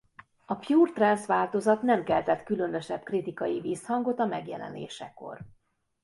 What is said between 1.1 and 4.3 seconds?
változat nem keltett különösebb kritikai visszhangot a